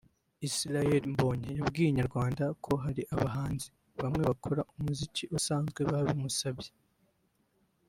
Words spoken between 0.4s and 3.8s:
Israel Mbonyi yabwiye Inyarwanda ko hari abahanzi